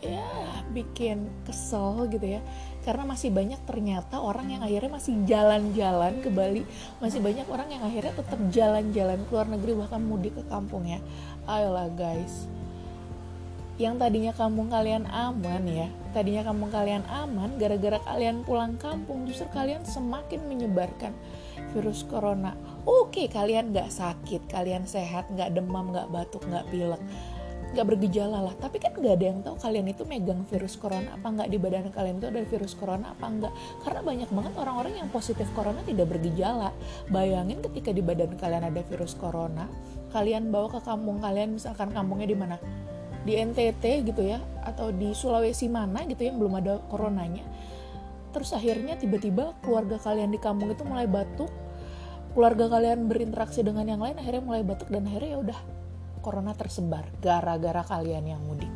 ya 0.00 0.24
bikin 0.72 1.28
kesel 1.44 2.08
gitu 2.08 2.40
ya. 2.40 2.40
Karena 2.80 3.04
masih 3.04 3.28
banyak 3.28 3.60
ternyata 3.68 4.16
orang 4.16 4.48
yang 4.48 4.64
akhirnya 4.64 4.96
masih 4.96 5.14
jalan-jalan 5.28 6.24
ke 6.24 6.32
Bali. 6.32 6.64
Masih 6.98 7.20
banyak 7.20 7.44
orang 7.52 7.68
yang 7.68 7.84
akhirnya 7.84 8.16
tetap 8.16 8.40
jalan-jalan 8.48 9.20
ke 9.28 9.30
luar 9.30 9.48
negeri 9.52 9.72
bahkan 9.76 10.00
mudik 10.00 10.32
ke 10.34 10.44
kampung 10.48 10.88
ya. 10.88 10.98
Ayolah 11.44 11.92
guys. 11.92 12.48
Yang 13.76 13.94
tadinya 14.00 14.32
kampung 14.32 14.72
kalian 14.72 15.04
aman 15.08 15.64
ya 15.68 15.88
tadinya 16.10 16.42
kampung 16.42 16.74
kalian 16.74 17.06
aman 17.06 17.54
gara-gara 17.54 18.02
kalian 18.02 18.42
pulang 18.42 18.74
kampung 18.82 19.30
justru 19.30 19.46
kalian 19.54 19.86
semakin 19.86 20.42
menyebarkan 20.50 21.14
virus 21.70 22.02
corona. 22.02 22.58
Oke 22.82 23.30
kalian 23.30 23.70
nggak 23.70 23.94
sakit 23.94 24.50
kalian 24.50 24.90
sehat 24.90 25.30
nggak 25.30 25.54
demam 25.54 25.94
nggak 25.94 26.10
batuk 26.10 26.42
nggak 26.50 26.66
pilek 26.72 26.98
nggak 27.70 27.86
bergejala 27.86 28.50
lah. 28.50 28.54
Tapi 28.58 28.82
kan 28.82 28.92
nggak 28.98 29.14
ada 29.14 29.24
yang 29.30 29.38
tahu 29.46 29.56
kalian 29.62 29.86
itu 29.90 30.02
megang 30.02 30.42
virus 30.50 30.74
corona 30.74 31.14
apa 31.14 31.26
nggak 31.30 31.48
di 31.48 31.58
badan 31.58 31.86
kalian 31.94 32.16
itu 32.18 32.26
ada 32.26 32.42
virus 32.42 32.74
corona 32.74 33.14
apa 33.14 33.26
enggak 33.30 33.52
karena 33.86 34.00
banyak 34.02 34.30
banget 34.30 34.52
orang-orang 34.58 34.94
yang 34.98 35.08
positif 35.10 35.46
corona 35.54 35.80
tidak 35.86 36.10
bergejala. 36.10 36.74
Bayangin 37.08 37.62
ketika 37.62 37.94
di 37.94 38.02
badan 38.02 38.34
kalian 38.34 38.66
ada 38.66 38.80
virus 38.82 39.14
corona 39.14 39.70
kalian 40.10 40.50
bawa 40.50 40.66
ke 40.74 40.80
kampung 40.82 41.22
kalian 41.22 41.54
misalkan 41.54 41.94
kampungnya 41.94 42.26
di 42.26 42.36
mana? 42.36 42.56
Di 43.22 43.38
NTT 43.38 43.84
gitu 44.10 44.22
ya 44.26 44.42
atau 44.66 44.90
di 44.90 45.14
Sulawesi 45.14 45.70
mana 45.70 46.02
gitu 46.08 46.26
yang 46.26 46.42
belum 46.42 46.58
ada 46.58 46.82
coronanya. 46.90 47.46
Terus 48.30 48.54
akhirnya 48.54 48.94
tiba-tiba 48.98 49.54
keluarga 49.62 49.98
kalian 49.98 50.30
di 50.30 50.38
kampung 50.42 50.70
itu 50.70 50.82
mulai 50.82 51.06
batuk. 51.06 51.50
Keluarga 52.30 52.70
kalian 52.70 53.10
berinteraksi 53.10 53.62
dengan 53.66 53.86
yang 53.90 53.98
lain 53.98 54.14
akhirnya 54.14 54.42
mulai 54.42 54.62
batuk 54.62 54.86
dan 54.86 55.02
akhirnya 55.02 55.34
ya 55.34 55.38
udah 55.42 55.58
corona 56.20 56.52
tersebar 56.52 57.08
gara-gara 57.18 57.80
kalian 57.82 58.36
yang 58.36 58.42
mudik. 58.44 58.70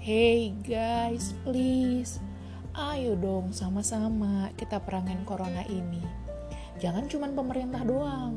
Hey 0.00 0.56
guys, 0.64 1.36
please, 1.44 2.22
ayo 2.72 3.18
dong 3.20 3.52
sama-sama 3.52 4.48
kita 4.56 4.80
perangin 4.80 5.20
corona 5.28 5.60
ini. 5.68 6.00
Jangan 6.80 7.04
cuma 7.12 7.28
pemerintah 7.28 7.84
doang. 7.84 8.32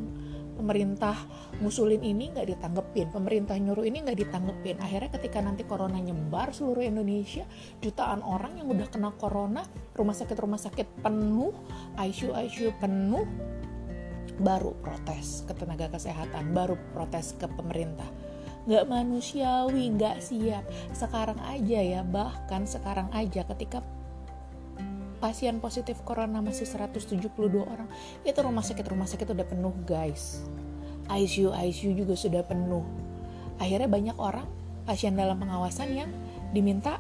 Pemerintah 0.54 1.18
ngusulin 1.64 2.04
ini 2.06 2.30
nggak 2.30 2.46
ditanggepin, 2.46 3.10
pemerintah 3.10 3.58
nyuruh 3.58 3.90
ini 3.90 4.06
nggak 4.06 4.20
ditanggepin. 4.22 4.78
Akhirnya 4.78 5.10
ketika 5.18 5.42
nanti 5.42 5.66
corona 5.66 5.98
nyebar 5.98 6.54
seluruh 6.54 6.86
Indonesia, 6.86 7.48
jutaan 7.82 8.22
orang 8.22 8.62
yang 8.62 8.70
udah 8.70 8.86
kena 8.86 9.16
corona, 9.18 9.66
rumah 9.98 10.14
sakit 10.14 10.38
rumah 10.38 10.62
sakit 10.62 11.02
penuh, 11.02 11.58
ICU 11.98 12.38
ICU 12.38 12.70
penuh, 12.78 13.26
baru 14.42 14.74
protes 14.82 15.46
ke 15.46 15.54
tenaga 15.54 15.90
kesehatan, 15.94 16.54
baru 16.56 16.80
protes 16.96 17.38
ke 17.38 17.46
pemerintah. 17.46 18.08
Nggak 18.64 18.88
manusiawi, 18.88 19.92
nggak 19.94 20.24
siap. 20.24 20.64
Sekarang 20.96 21.38
aja 21.44 21.80
ya, 21.84 22.02
bahkan 22.02 22.64
sekarang 22.64 23.12
aja 23.12 23.44
ketika 23.54 23.84
pasien 25.20 25.60
positif 25.64 26.00
corona 26.04 26.44
masih 26.44 26.68
172 26.68 27.32
orang, 27.64 27.88
itu 28.24 28.40
rumah 28.40 28.64
sakit-rumah 28.64 29.08
sakit 29.08 29.28
udah 29.32 29.48
penuh 29.48 29.76
guys. 29.84 30.44
ICU 31.12 31.52
ICU 31.52 31.92
juga 32.04 32.16
sudah 32.16 32.44
penuh. 32.48 32.84
Akhirnya 33.60 33.92
banyak 33.92 34.18
orang 34.18 34.48
pasien 34.84 35.16
dalam 35.16 35.40
pengawasan 35.40 35.96
yang 35.96 36.10
diminta 36.52 37.00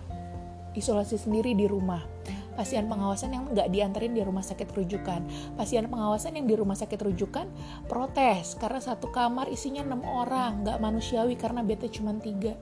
isolasi 0.76 1.20
sendiri 1.20 1.56
di 1.56 1.68
rumah 1.68 2.13
pasien 2.54 2.86
pengawasan 2.86 3.34
yang 3.34 3.44
nggak 3.50 3.70
dianterin 3.74 4.14
di 4.14 4.22
rumah 4.22 4.46
sakit 4.46 4.70
rujukan, 4.74 5.22
pasien 5.58 5.90
pengawasan 5.90 6.38
yang 6.38 6.46
di 6.46 6.56
rumah 6.58 6.78
sakit 6.78 7.00
rujukan 7.02 7.50
protes 7.90 8.56
karena 8.58 8.82
satu 8.82 9.10
kamar 9.10 9.50
isinya 9.50 9.82
enam 9.82 10.06
orang, 10.06 10.62
nggak 10.66 10.78
manusiawi 10.78 11.34
karena 11.38 11.66
bete 11.66 11.90
cuma 11.90 12.14
tiga. 12.18 12.54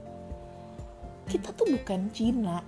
Kita 1.27 1.55
tuh 1.55 1.71
bukan 1.71 2.11
Cina 2.11 2.59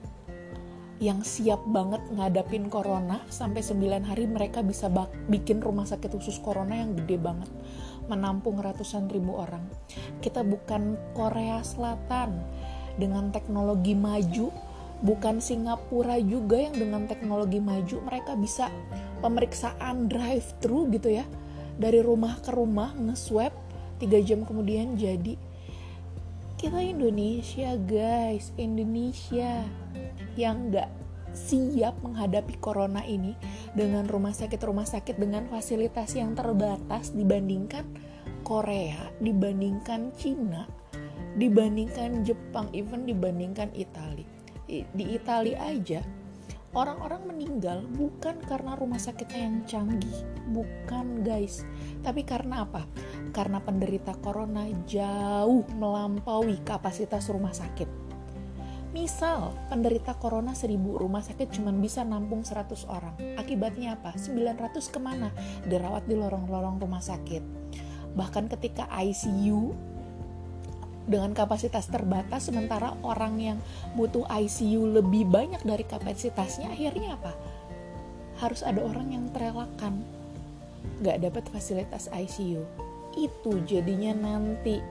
yang 1.03 1.19
siap 1.19 1.59
banget 1.67 1.99
ngadapin 2.15 2.71
corona 2.71 3.19
sampai 3.27 3.59
9 3.59 4.07
hari 4.07 4.23
mereka 4.23 4.63
bisa 4.63 4.87
bikin 5.27 5.59
rumah 5.59 5.83
sakit 5.83 6.15
khusus 6.15 6.39
corona 6.39 6.79
yang 6.79 6.95
gede 6.95 7.19
banget 7.19 7.51
menampung 8.07 8.59
ratusan 8.59 9.07
ribu 9.11 9.35
orang. 9.35 9.63
Kita 10.19 10.43
bukan 10.43 10.95
Korea 11.15 11.63
Selatan 11.63 12.39
dengan 12.99 13.31
teknologi 13.35 13.97
maju 13.97 14.51
bukan 15.03 15.43
Singapura 15.43 16.17
juga 16.23 16.63
yang 16.63 16.79
dengan 16.79 17.05
teknologi 17.05 17.59
maju 17.59 17.99
mereka 18.07 18.33
bisa 18.39 18.71
pemeriksaan 19.19 20.07
drive 20.07 20.47
thru 20.63 20.87
gitu 20.89 21.11
ya. 21.11 21.27
Dari 21.75 21.99
rumah 21.99 22.39
ke 22.39 22.55
rumah 22.55 22.95
nge-swab 22.95 23.51
3 23.99 24.27
jam 24.27 24.47
kemudian 24.47 24.95
jadi. 24.95 25.35
Kita 26.55 26.79
Indonesia 26.79 27.75
guys. 27.75 28.55
Indonesia 28.55 29.67
yang 30.39 30.71
nggak 30.71 30.89
siap 31.33 31.97
menghadapi 32.05 32.61
corona 32.61 33.01
ini 33.03 33.33
dengan 33.73 34.05
rumah 34.05 34.31
sakit-rumah 34.31 34.85
sakit 34.85 35.17
dengan 35.17 35.49
fasilitas 35.49 36.13
yang 36.13 36.37
terbatas 36.37 37.11
dibandingkan 37.11 37.83
Korea, 38.45 39.09
dibandingkan 39.17 40.13
Cina, 40.13 40.69
dibandingkan 41.41 42.21
Jepang, 42.21 42.69
even 42.77 43.09
dibandingkan 43.09 43.73
Italia. 43.73 44.12
Di 44.81 45.05
Italia 45.13 45.61
aja 45.69 46.01
orang-orang 46.73 47.29
meninggal 47.29 47.85
bukan 47.93 48.41
karena 48.49 48.73
rumah 48.73 48.97
sakitnya 48.97 49.45
yang 49.45 49.57
canggih, 49.69 50.25
bukan 50.49 51.21
guys, 51.21 51.61
tapi 52.01 52.25
karena 52.25 52.65
apa? 52.65 52.89
Karena 53.29 53.61
penderita 53.61 54.17
corona 54.17 54.65
jauh 54.89 55.61
melampaui 55.77 56.57
kapasitas 56.65 57.29
rumah 57.29 57.53
sakit. 57.53 58.01
Misal, 58.93 59.57
penderita 59.73 60.13
corona 60.17 60.53
1000 60.53 60.77
rumah 60.77 61.25
sakit 61.25 61.49
cuma 61.57 61.73
bisa 61.73 62.05
nampung 62.05 62.45
100 62.45 62.85
orang. 62.85 63.17
Akibatnya 63.41 63.97
apa? 63.97 64.13
900 64.13 64.93
ke 64.93 65.01
mana? 65.01 65.33
Dirawat 65.65 66.05
di 66.05 66.13
lorong-lorong 66.13 66.77
rumah 66.77 67.01
sakit. 67.01 67.41
Bahkan 68.13 68.53
ketika 68.53 68.85
ICU 68.93 69.73
dengan 71.03 71.35
kapasitas 71.35 71.91
terbatas 71.91 72.47
sementara 72.47 72.95
orang 73.03 73.35
yang 73.39 73.59
butuh 73.99 74.23
ICU 74.27 74.99
lebih 74.99 75.27
banyak 75.27 75.59
dari 75.67 75.83
kapasitasnya 75.83 76.71
akhirnya 76.71 77.19
apa? 77.19 77.33
Harus 78.39 78.63
ada 78.63 78.79
orang 78.83 79.11
yang 79.11 79.25
terelakkan. 79.35 80.03
Nggak 81.03 81.17
dapat 81.27 81.43
fasilitas 81.51 82.07
ICU 82.11 82.63
itu 83.17 83.51
jadinya 83.67 84.13
nanti. 84.15 84.81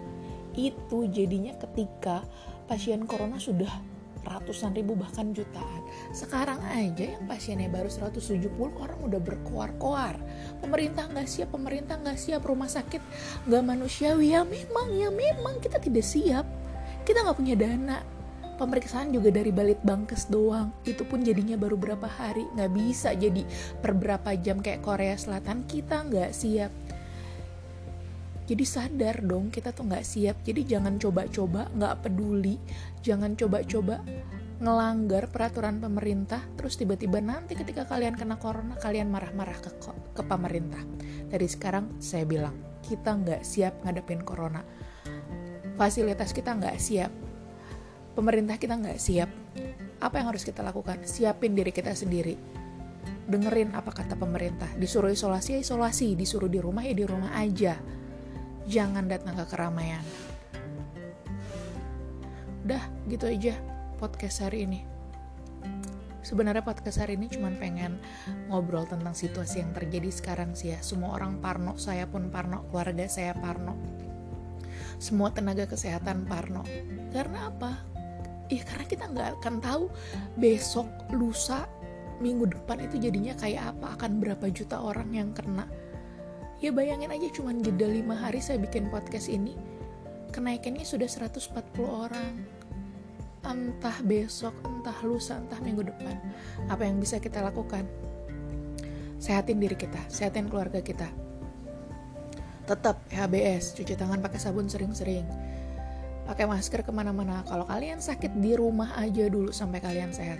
Itu 0.52 1.08
jadinya 1.08 1.56
ketika 1.56 2.22
pasien 2.68 3.08
corona 3.08 3.40
sudah 3.40 3.91
ratusan 4.26 4.74
ribu 4.74 4.94
bahkan 4.94 5.34
jutaan. 5.34 5.82
Sekarang 6.14 6.58
aja 6.72 7.14
yang 7.18 7.24
pasiennya 7.26 7.68
baru 7.68 7.90
170 7.90 8.48
orang 8.78 8.98
udah 9.02 9.20
berkoar-koar. 9.20 10.16
Pemerintah 10.62 11.10
nggak 11.10 11.28
siap, 11.28 11.54
pemerintah 11.54 11.98
nggak 11.98 12.18
siap, 12.18 12.42
rumah 12.46 12.70
sakit 12.70 13.02
nggak 13.46 13.62
manusiawi. 13.62 14.34
Ya 14.34 14.42
memang, 14.46 14.88
ya 14.94 15.10
memang 15.10 15.58
kita 15.58 15.82
tidak 15.82 16.06
siap. 16.06 16.46
Kita 17.02 17.26
nggak 17.26 17.38
punya 17.38 17.56
dana. 17.58 17.98
Pemeriksaan 18.52 19.10
juga 19.10 19.34
dari 19.34 19.50
balit 19.50 19.80
bangkes 19.82 20.30
doang. 20.30 20.70
Itu 20.86 21.02
pun 21.02 21.26
jadinya 21.26 21.58
baru 21.58 21.74
berapa 21.74 22.06
hari. 22.06 22.46
Nggak 22.54 22.70
bisa 22.70 23.10
jadi 23.16 23.42
per 23.82 23.96
berapa 23.96 24.38
jam 24.38 24.62
kayak 24.62 24.84
Korea 24.84 25.18
Selatan. 25.18 25.66
Kita 25.66 26.06
nggak 26.06 26.30
siap 26.30 26.70
jadi 28.52 28.68
sadar 28.68 29.24
dong 29.24 29.48
kita 29.48 29.72
tuh 29.72 29.88
nggak 29.88 30.04
siap. 30.04 30.44
Jadi 30.44 30.76
jangan 30.76 31.00
coba-coba 31.00 31.72
nggak 31.72 32.04
peduli. 32.04 32.60
Jangan 33.00 33.32
coba-coba 33.32 34.04
ngelanggar 34.60 35.32
peraturan 35.32 35.80
pemerintah 35.80 36.38
terus 36.54 36.76
tiba-tiba 36.76 37.18
nanti 37.18 37.56
ketika 37.56 37.88
kalian 37.88 38.14
kena 38.14 38.38
corona 38.38 38.78
kalian 38.78 39.08
marah-marah 39.08 39.56
ke 39.56 39.72
ke 40.12 40.22
pemerintah. 40.28 40.84
Dari 41.32 41.48
sekarang 41.48 41.96
saya 41.96 42.28
bilang 42.28 42.52
kita 42.84 43.16
nggak 43.16 43.40
siap 43.40 43.80
ngadepin 43.88 44.20
corona. 44.20 44.60
Fasilitas 45.80 46.36
kita 46.36 46.52
nggak 46.52 46.76
siap. 46.76 47.08
Pemerintah 48.12 48.60
kita 48.60 48.76
nggak 48.76 49.00
siap. 49.00 49.32
Apa 49.96 50.20
yang 50.20 50.28
harus 50.28 50.44
kita 50.44 50.60
lakukan? 50.60 51.00
Siapin 51.08 51.56
diri 51.56 51.72
kita 51.72 51.96
sendiri. 51.96 52.36
Dengerin 53.24 53.72
apa 53.72 53.96
kata 53.96 54.12
pemerintah. 54.12 54.68
Disuruh 54.76 55.08
isolasi 55.08 55.56
ya 55.56 55.58
isolasi. 55.64 56.12
Disuruh 56.12 56.52
di 56.52 56.60
rumah 56.60 56.84
ya 56.84 56.92
di 56.92 57.08
rumah 57.08 57.32
aja 57.32 58.01
jangan 58.66 59.08
datang 59.10 59.34
ke 59.38 59.44
keramaian. 59.50 60.04
Udah, 62.62 62.82
gitu 63.10 63.26
aja 63.26 63.58
podcast 63.98 64.46
hari 64.46 64.66
ini. 64.70 64.80
Sebenarnya 66.22 66.62
podcast 66.62 67.02
hari 67.02 67.18
ini 67.18 67.26
cuma 67.26 67.50
pengen 67.58 67.98
ngobrol 68.46 68.86
tentang 68.86 69.10
situasi 69.10 69.58
yang 69.58 69.74
terjadi 69.74 70.06
sekarang 70.14 70.54
sih 70.54 70.70
ya. 70.70 70.78
Semua 70.78 71.18
orang 71.18 71.42
parno, 71.42 71.74
saya 71.74 72.06
pun 72.06 72.30
parno, 72.30 72.62
keluarga 72.70 73.10
saya 73.10 73.34
parno. 73.34 73.74
Semua 75.02 75.34
tenaga 75.34 75.66
kesehatan 75.66 76.30
parno. 76.30 76.62
Karena 77.10 77.50
apa? 77.50 77.74
Ya 78.46 78.62
karena 78.62 78.86
kita 78.86 79.04
nggak 79.10 79.28
akan 79.42 79.54
tahu 79.58 79.84
besok, 80.38 80.86
lusa, 81.10 81.66
minggu 82.22 82.46
depan 82.54 82.86
itu 82.86 83.02
jadinya 83.02 83.34
kayak 83.34 83.74
apa, 83.74 83.98
akan 83.98 84.22
berapa 84.22 84.46
juta 84.54 84.78
orang 84.78 85.10
yang 85.10 85.34
kena 85.34 85.66
ya 86.62 86.70
bayangin 86.70 87.10
aja 87.10 87.28
cuman 87.34 87.58
jeda 87.58 87.90
5 87.90 88.06
hari 88.14 88.38
saya 88.38 88.62
bikin 88.62 88.86
podcast 88.86 89.26
ini 89.26 89.58
kenaikannya 90.32 90.82
sudah 90.82 91.06
140 91.06 91.52
orang. 91.84 92.34
Entah 93.42 93.98
besok, 94.06 94.56
entah 94.64 94.96
lusa, 95.04 95.36
entah 95.36 95.60
minggu 95.60 95.84
depan. 95.84 96.16
Apa 96.72 96.88
yang 96.88 96.96
bisa 96.96 97.20
kita 97.20 97.44
lakukan? 97.44 97.84
Sehatin 99.20 99.60
diri 99.60 99.76
kita, 99.76 100.00
sehatin 100.08 100.48
keluarga 100.48 100.80
kita. 100.80 101.06
Tetap 102.64 103.02
HBS, 103.12 103.76
cuci 103.76 103.98
tangan 103.98 104.24
pakai 104.24 104.40
sabun 104.40 104.70
sering-sering. 104.70 105.26
Pakai 106.24 106.46
masker 106.46 106.86
ke 106.86 106.94
mana-mana. 106.94 107.42
Kalau 107.44 107.66
kalian 107.66 107.98
sakit 107.98 108.38
di 108.38 108.54
rumah 108.54 108.94
aja 108.94 109.26
dulu 109.26 109.50
sampai 109.50 109.82
kalian 109.82 110.14
sehat. 110.14 110.38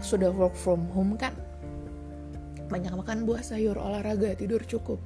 Sudah 0.00 0.32
work 0.32 0.56
from 0.56 0.88
home 0.96 1.14
kan 1.20 1.36
banyak 2.68 2.92
makan 2.92 3.24
buah 3.24 3.40
sayur, 3.40 3.80
olahraga, 3.80 4.36
tidur 4.36 4.62
cukup. 4.62 5.00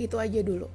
Itu 0.00 0.16
aja 0.16 0.40
dulu. 0.40 0.66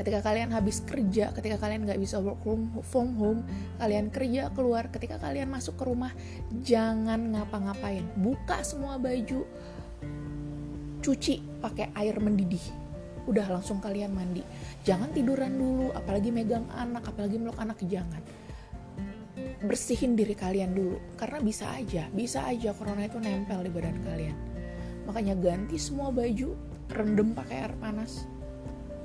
Ketika 0.00 0.24
kalian 0.24 0.56
habis 0.56 0.80
kerja, 0.80 1.28
ketika 1.36 1.60
kalian 1.60 1.84
nggak 1.84 2.00
bisa 2.00 2.16
work 2.16 2.40
from 2.88 3.12
home, 3.20 3.44
kalian 3.76 4.08
kerja 4.08 4.48
keluar, 4.56 4.88
ketika 4.88 5.20
kalian 5.20 5.52
masuk 5.52 5.76
ke 5.76 5.84
rumah, 5.84 6.16
jangan 6.64 7.36
ngapa-ngapain. 7.36 8.08
Buka 8.16 8.64
semua 8.64 8.96
baju, 8.96 9.44
cuci 11.04 11.60
pakai 11.60 11.92
air 11.92 12.16
mendidih. 12.16 12.64
Udah 13.28 13.44
langsung 13.52 13.84
kalian 13.84 14.16
mandi. 14.16 14.40
Jangan 14.88 15.12
tiduran 15.12 15.52
dulu, 15.52 15.92
apalagi 15.92 16.32
megang 16.32 16.64
anak, 16.72 17.04
apalagi 17.12 17.36
meluk 17.36 17.60
anak, 17.60 17.76
jangan 17.84 18.24
bersihin 19.60 20.16
diri 20.16 20.32
kalian 20.32 20.72
dulu 20.72 20.96
karena 21.20 21.38
bisa 21.40 21.68
aja 21.76 22.08
bisa 22.12 22.44
aja 22.48 22.72
corona 22.72 23.04
itu 23.04 23.20
nempel 23.20 23.60
di 23.60 23.70
badan 23.72 23.98
kalian 24.04 24.49
makanya 25.10 25.34
ganti 25.34 25.74
semua 25.74 26.14
baju 26.14 26.54
rendem 26.86 27.34
pakai 27.34 27.66
air 27.66 27.74
panas. 27.82 28.30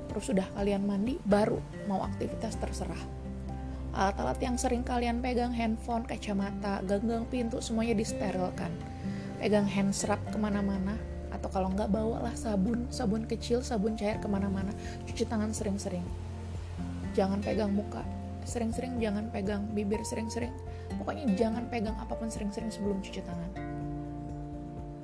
Terus 0.06 0.30
sudah 0.30 0.46
kalian 0.54 0.86
mandi 0.86 1.18
baru 1.26 1.58
mau 1.90 2.06
aktivitas 2.06 2.54
terserah. 2.62 3.02
Alat-alat 3.90 4.38
yang 4.38 4.54
sering 4.54 4.86
kalian 4.86 5.18
pegang 5.18 5.50
handphone 5.50 6.06
kacamata 6.06 6.78
ganggang 6.86 7.26
pintu 7.26 7.58
semuanya 7.58 7.98
disterilkan. 7.98 8.70
Pegang 9.42 9.66
hand 9.66 9.90
strap 9.90 10.22
ke 10.30 10.38
mana-mana 10.38 10.94
atau 11.34 11.50
kalau 11.50 11.74
nggak 11.74 11.90
bawalah 11.90 12.32
sabun 12.38 12.86
sabun 12.86 13.26
kecil 13.26 13.58
sabun 13.66 13.98
cair 13.98 14.22
ke 14.22 14.30
mana-mana. 14.30 14.70
Cuci 15.10 15.26
tangan 15.26 15.50
sering-sering. 15.50 16.06
Jangan 17.18 17.42
pegang 17.42 17.74
muka. 17.74 18.06
Sering-sering 18.46 19.02
jangan 19.02 19.26
pegang 19.34 19.66
bibir 19.74 19.98
sering-sering. 20.06 20.54
Pokoknya 21.02 21.26
jangan 21.34 21.66
pegang 21.66 21.98
apa 21.98 22.14
pun 22.14 22.30
sering-sering 22.30 22.70
sebelum 22.70 23.02
cuci 23.02 23.26
tangan 23.26 23.76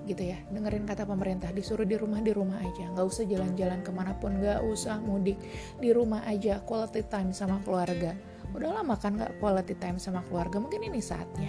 gitu 0.07 0.35
ya. 0.35 0.39
Dengerin 0.51 0.85
kata 0.85 1.07
pemerintah 1.07 1.55
disuruh 1.55 1.87
di 1.87 1.95
rumah 1.95 2.21
di 2.21 2.35
rumah 2.35 2.59
aja. 2.59 2.91
Nggak 2.91 3.07
usah 3.07 3.25
jalan-jalan 3.27 3.81
ke 3.87 3.91
mana 3.95 4.13
pun 4.19 4.39
nggak 4.39 4.63
usah 4.67 4.99
mudik. 4.99 5.39
Di 5.79 5.95
rumah 5.95 6.27
aja 6.27 6.59
quality 6.63 7.07
time 7.07 7.31
sama 7.31 7.63
keluarga. 7.63 8.15
Udah 8.53 8.83
lama 8.83 8.95
kan 8.99 9.17
nggak 9.17 9.41
quality 9.41 9.75
time 9.79 9.97
sama 9.97 10.21
keluarga? 10.27 10.61
Mungkin 10.61 10.83
ini 10.93 11.01
saatnya. 11.01 11.49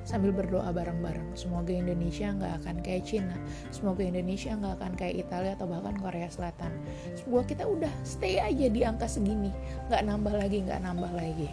Sambil 0.00 0.32
berdoa 0.32 0.72
bareng-bareng. 0.72 1.36
Semoga 1.36 1.70
Indonesia 1.70 2.32
nggak 2.32 2.64
akan 2.64 2.76
kayak 2.80 3.04
Cina. 3.04 3.36
Semoga 3.70 4.02
Indonesia 4.02 4.56
nggak 4.56 4.74
akan 4.80 4.92
kayak 4.96 5.28
Italia 5.28 5.52
atau 5.54 5.68
bahkan 5.68 5.94
Korea 5.98 6.28
Selatan. 6.32 6.72
Semoga 7.14 7.44
kita 7.46 7.64
udah 7.68 7.92
stay 8.02 8.40
aja 8.40 8.66
di 8.66 8.80
angka 8.82 9.06
segini. 9.06 9.52
Nggak 9.92 10.02
nambah 10.08 10.34
lagi 10.34 10.64
nggak 10.66 10.80
nambah 10.82 11.12
lagi. 11.14 11.48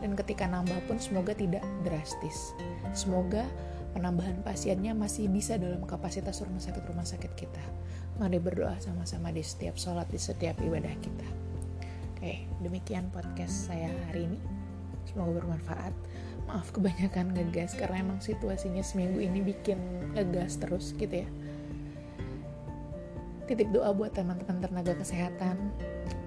Dan 0.00 0.12
ketika 0.12 0.44
nambah 0.44 0.76
pun 0.86 1.00
semoga 1.00 1.32
tidak 1.32 1.64
drastis. 1.82 2.52
Semoga 2.92 3.48
penambahan 3.96 4.44
pasiennya 4.44 4.92
masih 4.92 5.32
bisa 5.32 5.56
dalam 5.56 5.80
kapasitas 5.88 6.44
rumah 6.44 6.60
sakit-rumah 6.60 7.08
sakit 7.08 7.32
kita. 7.32 7.64
Mari 8.20 8.36
berdoa 8.36 8.76
sama-sama 8.76 9.32
di 9.32 9.40
setiap 9.40 9.80
sholat, 9.80 10.04
di 10.12 10.20
setiap 10.20 10.60
ibadah 10.60 10.92
kita. 11.00 11.28
Oke, 12.12 12.44
demikian 12.60 13.08
podcast 13.08 13.72
saya 13.72 13.88
hari 14.12 14.28
ini. 14.28 14.40
Semoga 15.08 15.40
bermanfaat. 15.40 15.96
Maaf 16.44 16.76
kebanyakan 16.76 17.32
ngegas 17.32 17.72
karena 17.72 18.04
emang 18.04 18.20
situasinya 18.20 18.84
seminggu 18.84 19.16
ini 19.16 19.40
bikin 19.40 19.80
ngegas 20.12 20.60
terus 20.60 20.92
gitu 20.92 21.24
ya. 21.24 21.28
Titip 23.48 23.72
doa 23.72 23.96
buat 23.96 24.12
teman-teman 24.12 24.60
tenaga 24.60 24.92
kesehatan. 24.92 25.72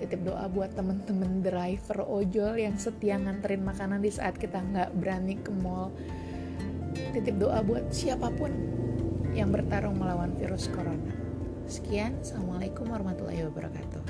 Titip 0.02 0.26
doa 0.26 0.50
buat 0.50 0.74
teman-teman 0.74 1.46
driver 1.46 2.02
ojol 2.02 2.58
yang 2.58 2.82
setia 2.82 3.22
nganterin 3.22 3.62
makanan 3.62 4.02
di 4.02 4.10
saat 4.10 4.42
kita 4.42 4.58
nggak 4.58 4.90
berani 4.98 5.38
ke 5.38 5.54
mall 5.54 5.94
titip 7.16 7.36
doa 7.40 7.64
buat 7.64 7.90
siapa 7.92 8.30
pun 8.36 8.52
yang 9.34 9.54
bertarung 9.54 9.98
melawan 9.98 10.36
virus 10.36 10.68
corona. 10.72 11.14
Sekian, 11.70 12.18
Assalamualaikum 12.22 12.90
warahmatullahi 12.90 13.46
wabarakatuh. 13.46 14.02